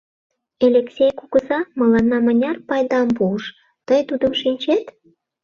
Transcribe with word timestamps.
Элексей 0.65 1.11
кугыза 1.19 1.59
мыланна 1.79 2.17
мыняр 2.25 2.57
пайдам 2.67 3.07
пуыш, 3.17 3.43
тый 3.87 3.99
тудым 4.09 4.33
шинчет? 4.41 4.85